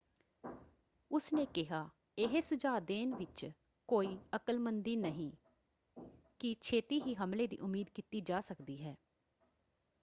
[1.11, 3.45] ਉਸਨੇ ਕਿਹਾ,"ਇਹ ਸੁਝਾਅ ਦੇਣ ਵਿੱਚ
[3.89, 5.31] ਕੋਈ ਅਕਲਮੰਦੀ ਨਹੀਂ
[6.39, 8.95] ਕਿ ਛੇਤੀ ਹੀ ਹਮਲੇ ਦੀ ਉਮੀਦ ਕੀਤੀ ਜਾ ਸਕਦੀ ਹੈ।